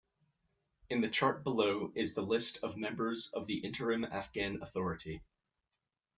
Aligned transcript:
In 0.89 1.01
the 1.01 1.07
chart 1.09 1.43
below 1.43 1.91
is 1.93 2.15
the 2.15 2.23
list 2.23 2.57
of 2.63 2.75
members 2.75 3.29
of 3.35 3.45
the 3.45 3.59
Interim 3.59 4.03
Afghan 4.03 4.59
authority. 4.63 5.21